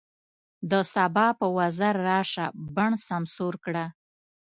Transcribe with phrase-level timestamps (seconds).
[0.71, 3.85] د سبا په وزر راشه، بڼ سمسور کړه